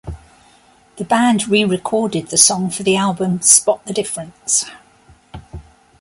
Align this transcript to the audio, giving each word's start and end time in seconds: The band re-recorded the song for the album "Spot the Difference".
The 0.97 1.03
band 1.03 1.47
re-recorded 1.47 2.29
the 2.29 2.37
song 2.39 2.71
for 2.71 2.81
the 2.81 2.95
album 2.97 3.39
"Spot 3.41 3.85
the 3.85 3.93
Difference". 3.93 4.65